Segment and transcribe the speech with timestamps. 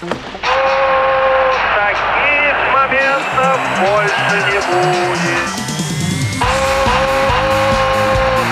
[0.00, 0.14] Таких
[2.72, 5.48] моментов больше не будет.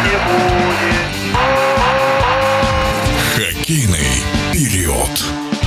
[0.03, 1.09] Не будет.
[3.37, 4.15] Хоккейный
[4.53, 5.15] период.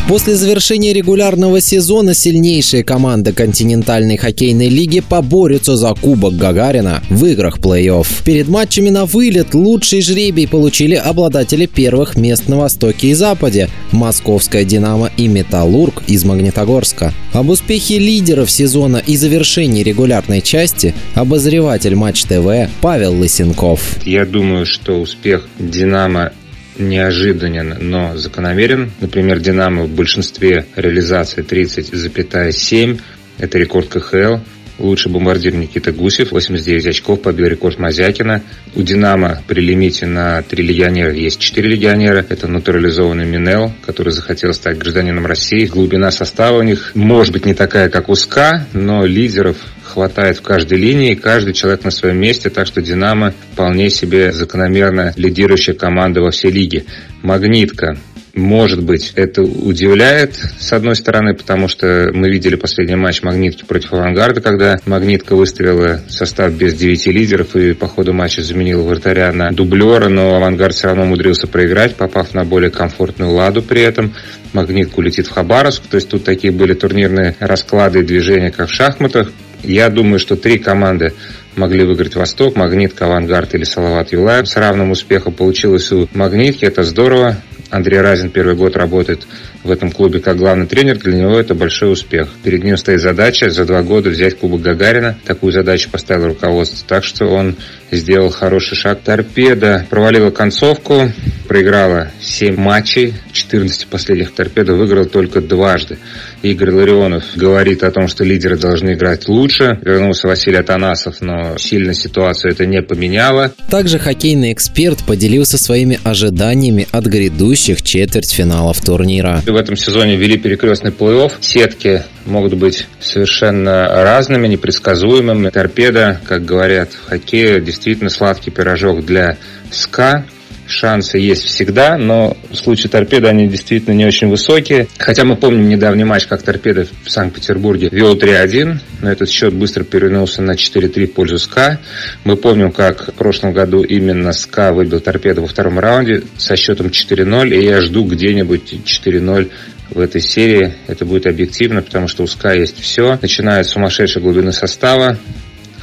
[0.10, 7.60] После завершения регулярного сезона сильнейшие команды континентальной хоккейной лиги поборются за Кубок Гагарина в играх
[7.60, 8.08] плей-офф.
[8.26, 14.66] Перед матчами на вылет лучший жребий получили обладатели первых мест на Востоке и Западе– Московская
[14.66, 17.14] «Динамо» и «Металлург» из Магнитогорска.
[17.32, 24.04] Об успехе лидеров сезона и завершении регулярной части обозреватель Матч ТВ Павел Лысенков.
[24.08, 26.32] Я думаю, что успех «Динамо»
[26.78, 28.92] неожиданен, но закономерен.
[29.02, 33.02] Например, «Динамо» в большинстве реализаций 30,7.
[33.38, 34.38] Это рекорд КХЛ.
[34.80, 38.42] Лучший бомбардир Никита Гусев, 89 очков, побил рекорд Мазякина.
[38.76, 42.26] У «Динамо» при лимите на три легионера есть четыре легионера.
[42.30, 45.66] Это натурализованный Минел, который захотел стать гражданином России.
[45.66, 50.42] Глубина состава у них может быть не такая, как у СКА, но лидеров хватает в
[50.42, 56.22] каждой линии, каждый человек на своем месте, так что «Динамо» вполне себе закономерно лидирующая команда
[56.22, 56.86] во всей лиге.
[57.22, 57.98] «Магнитка»
[58.34, 63.94] Может быть, это удивляет, с одной стороны, потому что мы видели последний матч «Магнитки» против
[63.94, 69.52] «Авангарда», когда «Магнитка» выставила состав без девяти лидеров и по ходу матча заменила вратаря на
[69.52, 74.14] дублера, но «Авангард» все равно умудрился проиграть, попав на более комфортную ладу при этом.
[74.54, 78.74] «Магнитка» улетит в Хабаровск, то есть тут такие были турнирные расклады и движения, как в
[78.74, 79.32] шахматах.
[79.64, 81.14] Я думаю, что три команды
[81.56, 84.48] могли выиграть Восток, Магнитка, Авангард или Салават Юлаев.
[84.48, 87.38] С равным успехом получилось у Магнитки, это здорово.
[87.70, 89.28] Андрей Разин первый год работает
[89.64, 92.30] в этом клубе как главный тренер, для него это большой успех.
[92.44, 95.18] Перед ним стоит задача за два года взять Кубок Гагарина.
[95.26, 96.88] Такую задачу поставил руководство.
[96.88, 97.56] Так что он
[97.92, 99.02] сделал хороший шаг.
[99.04, 101.12] Торпеда провалила концовку,
[101.50, 105.98] проиграла 7 матчей, 14 последних торпеда выиграл только дважды.
[106.44, 109.80] Игорь Ларионов говорит о том, что лидеры должны играть лучше.
[109.82, 113.52] Вернулся Василий Атанасов, но сильно ситуацию это не поменяло.
[113.68, 119.42] Также хоккейный эксперт поделился своими ожиданиями от грядущих четвертьфиналов турнира.
[119.44, 121.32] В этом сезоне ввели перекрестный плей-офф.
[121.42, 125.50] Сетки могут быть совершенно разными, непредсказуемыми.
[125.50, 129.38] Торпеда, как говорят в хоккее, действительно сладкий пирожок для
[129.72, 130.26] СКА
[130.70, 134.88] шансы есть всегда, но в случае торпеды они действительно не очень высокие.
[134.98, 139.84] Хотя мы помним недавний матч, как торпеда в Санкт-Петербурге вел 3-1, но этот счет быстро
[139.84, 141.80] перевернулся на 4-3 в пользу СКА.
[142.24, 146.88] Мы помним, как в прошлом году именно СКА выбил Торпедо во втором раунде со счетом
[146.88, 149.52] 4-0, и я жду где-нибудь 4-0
[149.90, 150.74] в этой серии.
[150.88, 153.18] Это будет объективно, потому что у СКА есть все.
[153.22, 155.18] Начиная с сумасшедшей глубины состава,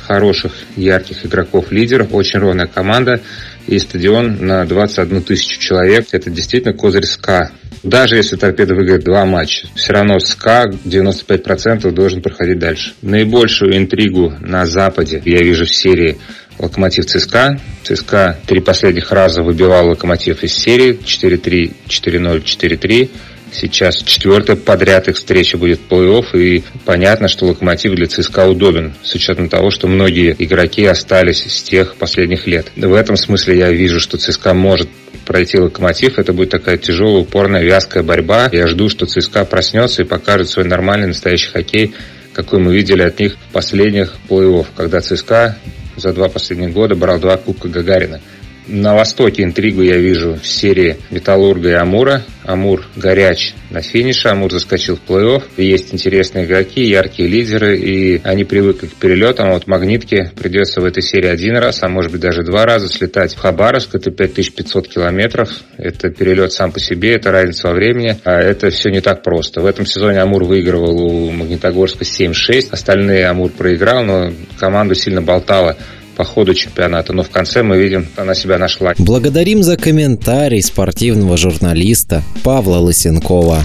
[0.06, 3.20] хороших, ярких игроков-лидеров, очень ровная команда
[3.66, 6.06] и стадион на 21 тысячу человек.
[6.12, 7.50] Это действительно козырь СКА.
[7.82, 12.94] Даже если Торпедо выиграет два матча, все равно СКА 95% должен проходить дальше.
[13.02, 16.18] Наибольшую интригу на Западе я вижу в серии
[16.58, 17.60] Локомотив ЦСКА.
[17.82, 23.10] ЦСКА три последних раза выбивал Локомотив из серии 4-3, 4-0, 4-3.
[23.58, 29.14] Сейчас четвертая подряд их встреча будет плей-офф, и понятно, что локомотив для ЦСКА удобен, с
[29.14, 32.70] учетом того, что многие игроки остались с тех последних лет.
[32.76, 34.90] В этом смысле я вижу, что ЦСКА может
[35.24, 36.18] пройти локомотив.
[36.18, 38.50] Это будет такая тяжелая, упорная, вязкая борьба.
[38.52, 41.94] Я жду, что ЦСКА проснется и покажет свой нормальный, настоящий хоккей,
[42.34, 45.56] какой мы видели от них в последних плей-офф, когда ЦСКА
[45.96, 48.20] за два последних года брал два Кубка Гагарина.
[48.68, 52.24] На Востоке интригу я вижу в серии Металлурга и Амура.
[52.44, 55.42] Амур горяч на финише, Амур заскочил в плей-офф.
[55.56, 59.52] Есть интересные игроки, яркие лидеры, и они привыкли к перелетам.
[59.52, 63.34] Вот Магнитке придется в этой серии один раз, а может быть даже два раза слетать
[63.34, 63.94] в Хабаровск.
[63.94, 65.48] Это 5500 километров.
[65.76, 68.16] Это перелет сам по себе, это разница во времени.
[68.24, 69.60] А это все не так просто.
[69.60, 72.70] В этом сезоне Амур выигрывал у Магнитогорска 7-6.
[72.72, 75.76] Остальные Амур проиграл, но команду сильно болтала
[76.16, 78.94] по ходу чемпионата, но в конце мы видим, она себя нашла.
[78.98, 83.62] Благодарим за комментарий спортивного журналиста Павла Лысенкова.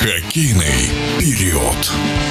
[0.00, 2.29] Хоккейный период.